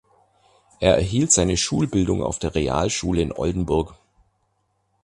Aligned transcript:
Er 0.79 0.95
erhielt 0.95 1.31
seine 1.31 1.57
Schulbildung 1.57 2.23
auf 2.23 2.39
der 2.39 2.55
Realschule 2.55 3.21
in 3.21 3.31
Oldenburg. 3.31 3.93